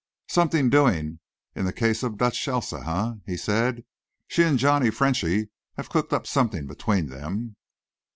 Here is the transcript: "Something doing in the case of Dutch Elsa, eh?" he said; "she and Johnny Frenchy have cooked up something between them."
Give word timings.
"Something 0.27 0.71
doing 0.71 1.19
in 1.55 1.65
the 1.65 1.71
case 1.71 2.01
of 2.01 2.17
Dutch 2.17 2.47
Elsa, 2.47 2.87
eh?" 2.87 3.21
he 3.31 3.37
said; 3.37 3.85
"she 4.27 4.41
and 4.41 4.57
Johnny 4.57 4.89
Frenchy 4.89 5.49
have 5.77 5.89
cooked 5.91 6.11
up 6.11 6.25
something 6.25 6.65
between 6.65 7.05
them." 7.05 7.55